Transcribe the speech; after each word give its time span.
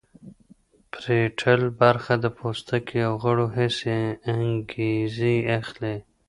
پریټل 0.93 1.61
برخه 1.81 2.13
د 2.23 2.25
پوستکي 2.37 2.99
او 3.07 3.13
غړو 3.23 3.45
حسي 3.55 3.99
انګیزې 4.33 5.35
اخلي 5.59 5.95